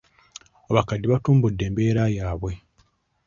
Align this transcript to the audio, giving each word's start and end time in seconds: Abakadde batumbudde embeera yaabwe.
Abakadde 0.69 1.05
batumbudde 1.13 1.63
embeera 1.69 2.03
yaabwe. 2.17 2.51